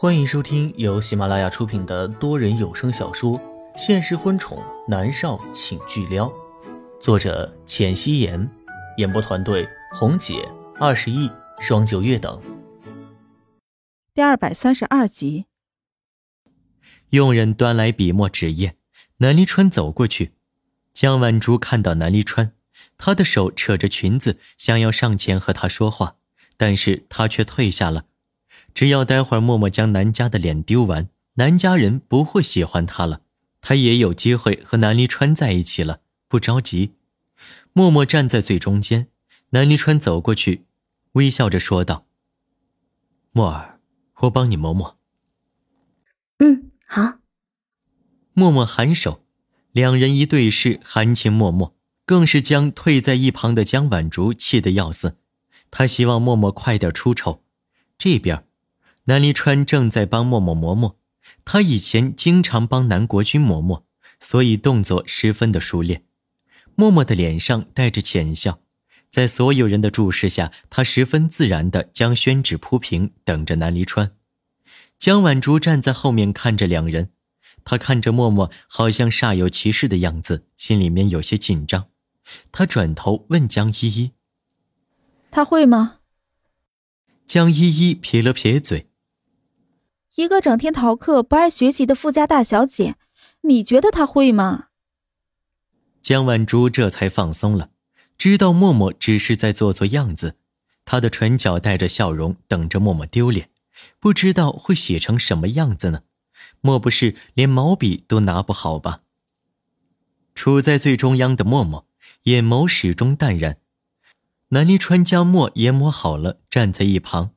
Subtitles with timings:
[0.00, 3.36] 欢迎收听由喜马拉雅出品的多人有声小说
[3.76, 6.28] 《现实婚宠男少请巨撩》，
[7.00, 8.48] 作者：浅汐颜，
[8.98, 10.48] 演播团队：红姐、
[10.78, 12.40] 二十亿、双九月等。
[14.14, 15.46] 第二百三十二集，
[17.10, 18.76] 佣人端来笔墨纸砚，
[19.16, 20.30] 南离川走过去。
[20.94, 22.52] 江晚竹看到南离川，
[22.96, 26.18] 她的手扯着裙子，想要上前和他说话，
[26.56, 28.04] 但是他却退下了。
[28.78, 33.22] 只要待会儿默默将南家的脸丢完，南家人不会喜欢他了，
[33.60, 36.02] 他也有机会和南离川在一起了。
[36.28, 36.92] 不着急，
[37.72, 39.08] 默默站在最中间。
[39.50, 40.66] 南离川走过去，
[41.14, 42.06] 微笑着说道
[43.34, 43.80] ：“默儿，
[44.20, 44.96] 我帮你磨磨。
[46.38, 47.18] ”“嗯，好。”
[48.32, 49.24] 默默颔首，
[49.72, 51.74] 两人一对视，含情脉脉，
[52.04, 55.16] 更是将退在一旁的江晚竹气得要死。
[55.68, 57.42] 他希望默默快点出丑。
[57.98, 58.44] 这边。
[59.08, 60.98] 南离川正在帮默默磨墨，
[61.42, 63.86] 他以前经常帮南国君磨墨，
[64.20, 66.04] 所以动作十分的熟练。
[66.74, 68.60] 默默的脸上带着浅笑，
[69.10, 74.12] 在所有人的注视下，他十分自然地将宣纸铺平，等着南离川。
[74.98, 77.12] 江晚竹站在后面看着两人，
[77.64, 81.86] 他看着默默，好像煞有其事的样子，心里面有些紧张。
[82.52, 84.12] 他转头问江依依
[85.32, 86.00] ：“他会吗？”
[87.26, 88.87] 江依依撇了撇嘴。
[90.16, 92.96] 一个整天逃课、不爱学习的富家大小姐，
[93.42, 94.66] 你觉得她会吗？
[96.02, 97.70] 江晚珠这才放松了，
[98.16, 100.36] 知道默默只是在做做样子，
[100.84, 103.50] 她的唇角带着笑容，等着默默丢脸，
[104.00, 106.02] 不知道会写成什么样子呢？
[106.60, 109.02] 莫不是连毛笔都拿不好吧？
[110.34, 111.86] 处在最中央的默默，
[112.24, 113.58] 眼眸始终淡然。
[114.48, 117.32] 南离川将墨研磨好了，站在一旁，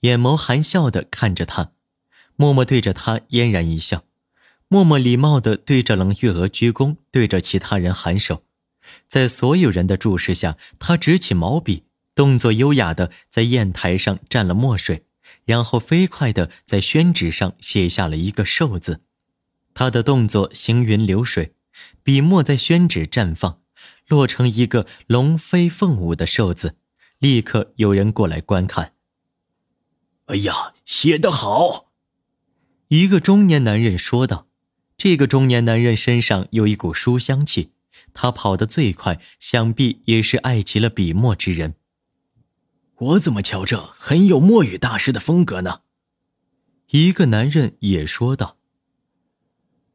[0.00, 1.72] 眼眸含笑的看着他。
[2.36, 4.04] 默默对着他嫣然一笑，
[4.68, 8.42] 默默礼貌地对着冷月娥鞠躬，对着其他人颔首，
[9.06, 15.04] 在所有人的注视下，他执起毛笔，动作优雅地在砚台上蘸了墨水，
[15.44, 19.02] 然后飞快地在宣纸上写下了一个“寿”字。
[19.72, 21.54] 他的动作行云流水，
[22.02, 23.60] 笔墨在宣纸绽放，
[24.08, 26.76] 落成一个龙飞凤舞的“寿”字，
[27.18, 28.94] 立刻有人过来观看。
[30.26, 31.83] 哎呀，写得好！
[32.88, 34.46] 一个中年男人说道
[34.96, 37.70] ：“这个中年男人身上有一股书香气，
[38.12, 41.74] 他跑得最快，想必也是爱极了笔墨之人。
[42.96, 45.80] 我怎么瞧着很有墨雨大师的风格呢？”
[46.90, 48.58] 一个男人也说道：“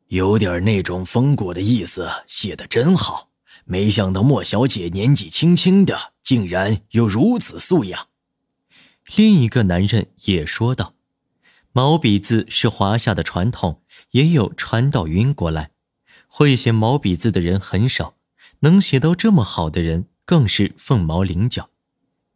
[0.10, 3.30] 有点那种风骨的意思，写的真好。
[3.66, 8.08] 没想到莫小姐年纪轻轻的，竟然有如此素养。”
[9.16, 10.96] 另一个男人也说道。
[11.72, 15.72] 毛笔字是华夏的传统，也有传到云国来。
[16.28, 18.16] 会写毛笔字的人很少，
[18.60, 21.70] 能写到这么好的人更是凤毛麟角。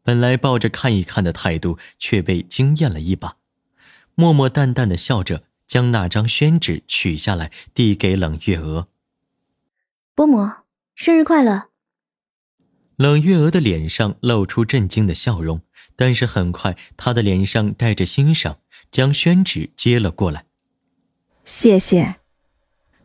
[0.03, 3.37] 本来抱着看一看的态度，却被惊艳了一把。
[4.15, 8.87] 默默淡淡的笑着，将那张宣纸取下来，递给冷月娥。
[10.13, 10.47] 伯母，
[10.93, 11.69] 生日快乐！
[12.95, 15.61] 冷月娥的脸上露出震惊的笑容，
[15.95, 18.59] 但是很快，她的脸上带着欣赏。
[18.93, 20.45] 将宣纸接了过来，
[21.43, 22.17] 谢谢。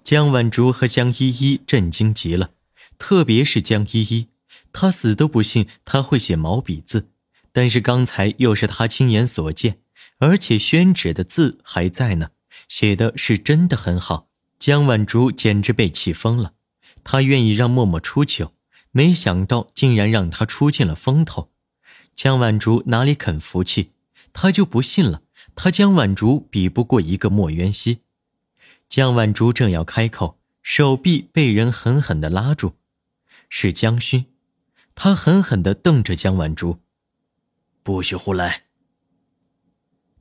[0.04, 2.50] 江晚竹和江依依震惊极了，
[2.98, 4.28] 特别是江依依，
[4.70, 7.08] 她死都不信他会写毛笔字，
[7.52, 9.78] 但是刚才又是他亲眼所见，
[10.18, 12.32] 而且宣纸的字还在呢，
[12.68, 14.28] 写的是真的很好。
[14.58, 16.52] 江晚竹简直被气疯了，
[17.02, 18.52] 她愿意让默默出糗，
[18.90, 21.50] 没想到竟然让他出尽了风头。
[22.14, 23.92] 江晚竹哪里肯服气，
[24.34, 25.22] 他就不信了。
[25.60, 28.02] 他江晚竹比不过一个莫渊熙。
[28.88, 32.74] 江晚竹正要开口，手臂被人狠狠地拉住，
[33.48, 34.26] 是江勋。
[34.94, 36.78] 他狠狠地瞪着江晚竹
[37.82, 38.66] ：“不许胡来！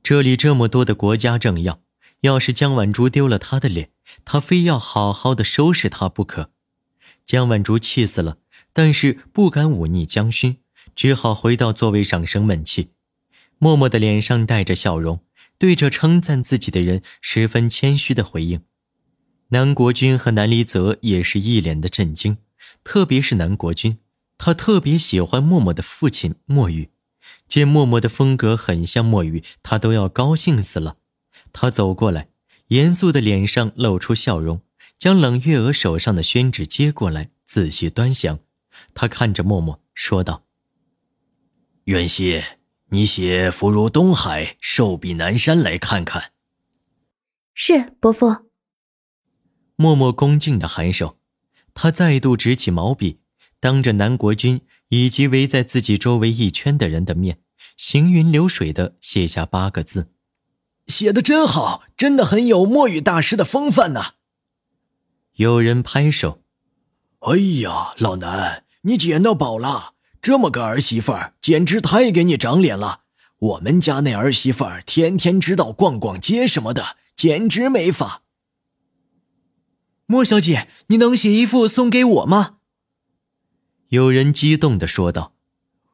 [0.02, 1.80] 这里这么多的国家政要，
[2.22, 3.92] 要是江晚竹丢了他的脸，
[4.24, 6.50] 他非要好好的收拾他不可。”
[7.24, 8.38] 江晚竹气死了，
[8.72, 10.58] 但是不敢忤逆江勋，
[10.96, 12.90] 只好回到座位上生闷气。
[13.58, 15.20] 默默的脸上带着笑容。
[15.58, 18.62] 对着称赞自己的人，十分谦虚的回应。
[19.48, 22.38] 南国君和南离泽也是一脸的震惊，
[22.84, 23.98] 特别是南国君，
[24.36, 26.90] 他特别喜欢默默的父亲墨雨，
[27.48, 30.98] 见默默的风格很像墨雨，他都要高兴死了。
[31.52, 32.28] 他走过来，
[32.68, 34.60] 严肃的脸上露出笑容，
[34.98, 38.40] 将冷月娥手上的宣纸接过来，仔细端详。
[38.94, 40.44] 他看着默默说道
[41.84, 42.42] ：“元熙。”
[42.90, 46.32] 你写“福如东海，寿比南山”来看看，
[47.52, 48.50] 是伯父。
[49.76, 51.18] 默默恭敬的颔首，
[51.74, 53.20] 他再度执起毛笔，
[53.60, 57.42] 当着南国君以及围在自己周围一圈的人的面，
[57.76, 60.10] 行云流水的写下八个字
[60.88, 64.14] ：“写的真好，真的很有墨雨大师的风范呐。”
[65.36, 66.42] 有人拍手
[67.20, 69.96] ：“哎呀，老南，你捡到宝了！
[70.20, 73.02] 这么个儿媳妇儿，简直太给你长脸了。
[73.38, 78.22] 我们家那儿媳妇儿天天知道逛逛街什么的，简直没法。”
[80.06, 82.56] 莫小姐，你能写一幅送给我吗？
[83.90, 85.34] 有人激动的说道：“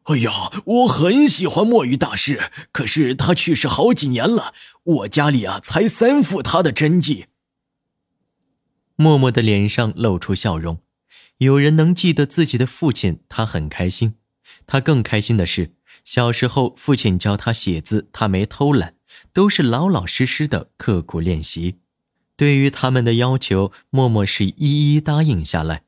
[0.04, 7.26] 哎呀，我很喜欢墨鱼大师，可是他去世好几年了，我家里啊才三副他的真迹。”
[8.96, 10.80] 默默的脸上露出笑容，
[11.38, 14.14] 有人能记得自己的父亲，他很开心。
[14.66, 18.94] 他更开心的是，小时候父亲教他写字，他没偷懒，
[19.32, 21.80] 都是老老实实的刻苦练习。
[22.36, 25.84] 对于他们的要求，默默是一一答应下来。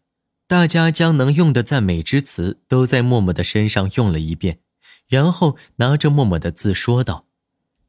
[0.49, 4.61] 大家将能用的赞美之词都在默默的身上用了一遍，
[5.09, 7.27] 然后拿着默默的字说道：“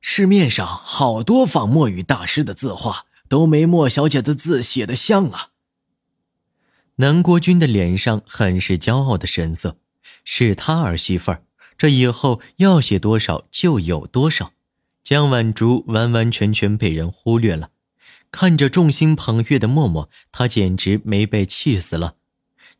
[0.02, 5.50] 市面上好多仿墨雨大师的字画，都没莫小姐的字写的像啊。”
[7.00, 9.78] 南国君的脸上很是骄傲的神色，
[10.26, 11.44] 是他儿媳妇儿，
[11.78, 14.54] 这以后要写多少就有多少。
[15.04, 17.70] 江晚竹完完全全被人忽略了。
[18.32, 22.16] 看着众星捧月的默默，他简直没被气死了。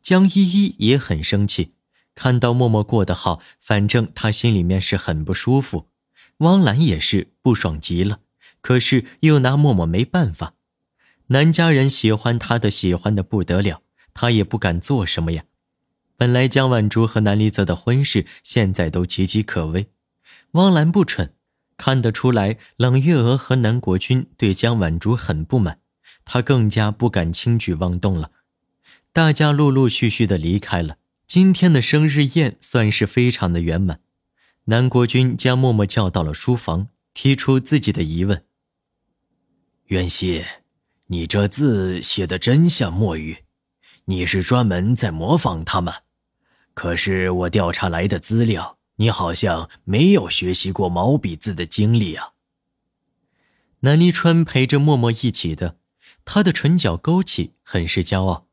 [0.02, 1.74] 江依依也很生气，
[2.16, 5.86] 看到默默过得好，反正他心里面是很不舒服。
[6.38, 8.18] 汪兰也是不爽极了，
[8.60, 10.54] 可是又拿默默没办法。
[11.28, 13.82] 南家人喜欢他的，喜欢的不得了，
[14.20, 15.44] 他也不敢做什么呀。
[16.16, 19.90] 本来江晚竹和南离泽的婚事现在都岌岌可危，
[20.52, 21.34] 汪兰不蠢。
[21.76, 25.78] 看得出来，冷月娥和南国君对江晚竹很不满，
[26.24, 28.32] 他更加不敢轻举妄动了。
[29.12, 34.00] 大家陆陆续续的离开了，今天的生日宴算是非常的圆满。
[34.64, 38.42] 南国君将默默叫到了书房，提出自己的疑问
[39.86, 40.44] ：“元熙，
[41.06, 43.44] 你这字写的真像墨雨，
[44.08, 45.94] 你是专门在模仿他吗？
[46.74, 52.30] 可是我调查来的资料。”你好像没有学习过毛笔字的经历啊。
[53.82, 55.76] 南离川陪着默默一起的，
[56.24, 58.48] 他的唇角勾起，很是骄傲。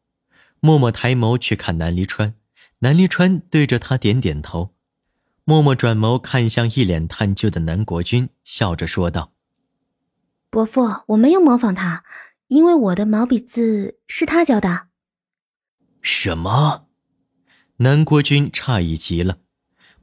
[0.59, 2.35] 默默抬眸去看南离川，
[2.81, 4.75] 南离川对着他点点头。
[5.45, 9.31] 默默转眸看向一脸探究的南国君，笑着说道
[10.51, 12.03] ：“伯父，我没有模仿他，
[12.49, 14.89] 因为我的毛笔字是他教的。”
[16.07, 16.85] 什么？
[17.77, 19.39] 南国君诧异极了。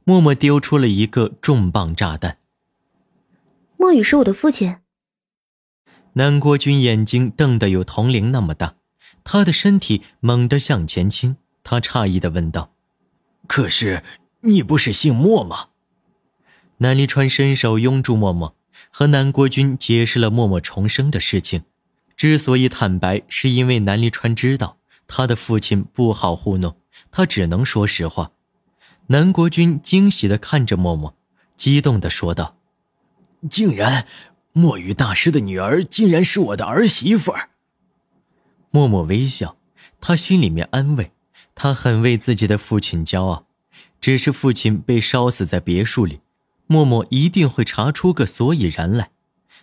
[0.03, 2.39] 默默丢出了一个重磅炸弹。
[3.77, 4.79] 莫雨是我的父亲。
[6.15, 8.75] 南国君眼睛瞪得有铜铃那么大，
[9.23, 12.73] 他的身体猛地向前倾，他诧异的问道
[13.47, 14.03] ：“可是
[14.41, 15.69] 你不是姓莫吗？”
[16.79, 18.57] 南离川伸手拥住默默，
[18.91, 21.63] 和南国君解释了默默重生的事情。
[22.17, 24.77] 之所以坦白，是因为南离川知道
[25.07, 26.77] 他的父亲不好糊弄，
[27.11, 28.31] 他只能说实话。
[29.07, 31.15] 南国君惊喜的看着默默，
[31.57, 32.57] 激动的说道
[33.49, 34.07] ：“竟然，
[34.53, 37.49] 墨雨大师的女儿竟然是我的儿媳妇儿。”
[38.71, 39.57] 默默微笑，
[39.99, 41.11] 他心里面安慰，
[41.53, 43.47] 他很为自己的父亲骄傲。
[43.99, 46.19] 只是父亲被烧死在别墅里，
[46.67, 49.11] 默默一定会查出个所以然来，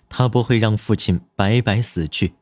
[0.09, 2.35] 他不会让父亲白白死去。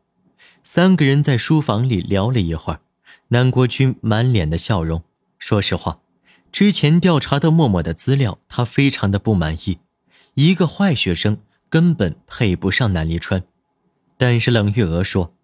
[0.62, 2.80] 三个人在书房里聊了一会儿，
[3.30, 5.02] 南国君满脸的笑容，
[5.38, 6.00] 说实话。
[6.50, 9.80] 之前调查的默默的资料，他非常的不满意。
[10.32, 13.44] 一个坏学生根本配不上南离川。
[14.16, 15.34] 但是冷月娥说，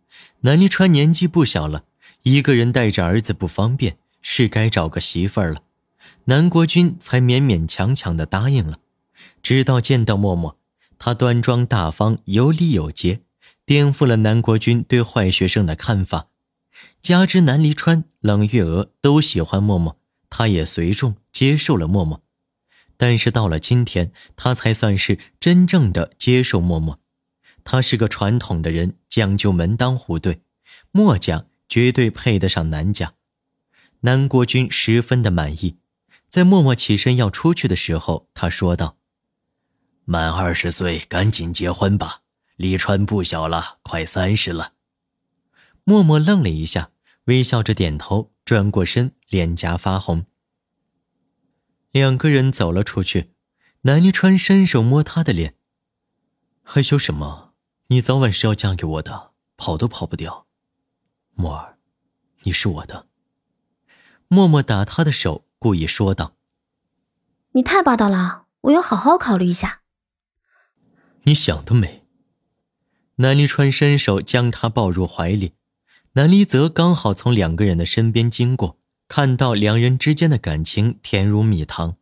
[0.41, 1.85] 南离川年纪不小了，
[2.23, 5.59] 一个人带着儿子不方便，是该找个媳妇儿了。
[6.25, 8.79] 南国君才勉勉强强的答应了。
[9.43, 10.57] 直到见到默默，
[10.99, 13.21] 他端庄大方，有礼有节，
[13.67, 16.29] 颠覆了南国君对坏学生的看法。
[17.03, 19.99] 加之南离川、冷月娥都喜欢默默。
[20.37, 22.21] 他也随众接受了默默，
[22.97, 26.99] 但是到了今天，他才算是真正的接受默默。
[27.63, 30.41] 他是个传统的人，讲究门当户对，
[30.91, 33.15] 墨家绝对配得上南家。
[34.01, 35.79] 南国君十分的满意，
[36.29, 38.97] 在默默起身要出去的时候，他说道
[40.05, 42.23] ：“满二十岁赶紧结婚吧，
[42.57, 44.73] 李川不小了，快三十了。”
[45.85, 46.91] 默默愣了一下，
[47.25, 48.33] 微笑着点头。
[48.45, 50.27] 转过身，脸颊发红。
[51.93, 53.33] 两个人走了出去，
[53.83, 55.57] 南离川伸手摸她的脸，
[56.63, 57.55] 害羞什么？
[57.87, 60.47] 你早晚是要嫁给我的，跑都跑不掉。
[61.33, 61.79] 默儿，
[62.43, 63.09] 你是我的。
[64.29, 66.37] 默默打他的手，故意说道
[67.53, 69.81] ：“你太霸道了，我要好好考虑一下。”
[71.25, 72.07] 你想得美。
[73.17, 75.55] 南离川伸手将她抱入怀里，
[76.17, 78.79] 南离泽刚好从两个人的身边经过，
[79.09, 81.97] 看到两人之间的感情甜如蜜糖，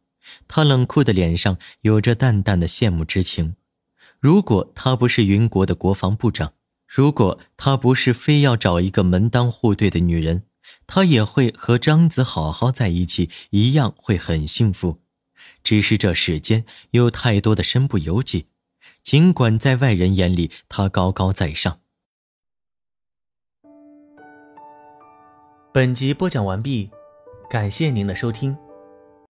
[0.47, 3.57] 他冷酷的脸上有着淡淡的羡慕之情。
[4.21, 6.52] 如果他不是云国的国防部长，
[6.87, 10.42] 如果他不是非要找一个门当户对的女人，
[10.87, 15.00] 他也会和张子好好在一起，一样会很幸福。
[15.64, 18.49] 只是这世间有太多的身不由己。
[19.02, 21.78] 尽管在外人眼里，他高高在上。
[25.74, 26.90] 本集播讲完毕，
[27.48, 28.54] 感谢您的收听。